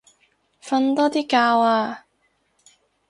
[0.63, 2.05] 瞓多啲覺啊